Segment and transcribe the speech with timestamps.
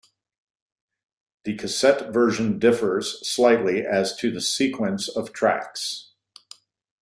[1.43, 6.13] The cassette version differs slightly as to the sequence of tracks.